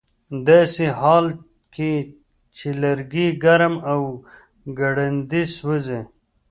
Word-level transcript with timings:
ه 0.31 0.35
داسې 0.49 0.85
حال 0.99 1.25
کې 1.75 1.91
چې 2.57 2.67
لرګي 2.81 3.27
ګرم 3.43 3.75
او 3.91 4.01
ګړندي 4.79 5.43
سوځي 5.55 6.01